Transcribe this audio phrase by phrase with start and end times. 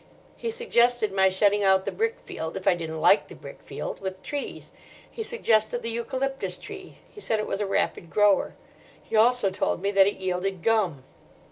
[0.35, 4.71] He suggested my shutting out the brickfield—if I didn't like the brickfield—with trees.
[5.11, 6.97] He suggested the eucalyptus tree.
[7.07, 8.55] He said it was a rapid grower.
[9.03, 11.03] He also told me that it yielded gum.